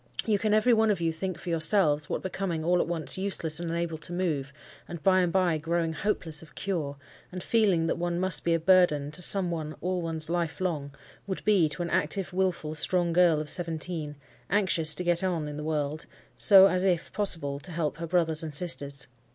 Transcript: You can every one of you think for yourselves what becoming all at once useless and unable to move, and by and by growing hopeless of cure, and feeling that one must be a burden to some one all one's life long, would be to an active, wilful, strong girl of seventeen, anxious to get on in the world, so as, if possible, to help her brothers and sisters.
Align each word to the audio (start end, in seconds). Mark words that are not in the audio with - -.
You 0.25 0.39
can 0.39 0.51
every 0.51 0.73
one 0.73 0.89
of 0.89 0.99
you 0.99 1.11
think 1.11 1.37
for 1.37 1.49
yourselves 1.49 2.09
what 2.09 2.23
becoming 2.23 2.63
all 2.65 2.81
at 2.81 2.87
once 2.87 3.19
useless 3.19 3.59
and 3.59 3.69
unable 3.69 3.99
to 3.99 4.11
move, 4.11 4.51
and 4.87 5.03
by 5.03 5.19
and 5.21 5.31
by 5.31 5.59
growing 5.59 5.93
hopeless 5.93 6.41
of 6.41 6.55
cure, 6.55 6.97
and 7.31 7.43
feeling 7.43 7.85
that 7.85 7.99
one 7.99 8.19
must 8.19 8.43
be 8.43 8.55
a 8.55 8.59
burden 8.59 9.11
to 9.11 9.21
some 9.21 9.51
one 9.51 9.75
all 9.79 10.01
one's 10.01 10.27
life 10.27 10.59
long, 10.59 10.89
would 11.27 11.45
be 11.45 11.69
to 11.69 11.83
an 11.83 11.91
active, 11.91 12.33
wilful, 12.33 12.73
strong 12.73 13.13
girl 13.13 13.39
of 13.39 13.47
seventeen, 13.47 14.15
anxious 14.49 14.95
to 14.95 15.03
get 15.03 15.23
on 15.23 15.47
in 15.47 15.57
the 15.57 15.63
world, 15.63 16.07
so 16.35 16.65
as, 16.65 16.83
if 16.83 17.13
possible, 17.13 17.59
to 17.59 17.71
help 17.71 17.97
her 17.97 18.07
brothers 18.07 18.41
and 18.41 18.55
sisters. 18.55 19.05